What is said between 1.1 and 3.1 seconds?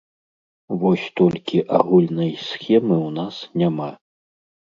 толькі агульнай схемы ў